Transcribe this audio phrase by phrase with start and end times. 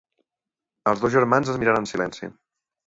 [0.93, 2.35] Els dos germans es miren en silenci.